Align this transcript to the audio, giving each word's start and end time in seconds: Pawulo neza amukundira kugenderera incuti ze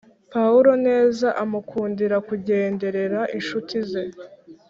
Pawulo 0.33 0.71
neza 0.87 1.27
amukundira 1.43 2.15
kugenderera 2.27 3.21
incuti 3.37 3.77
ze 3.89 4.03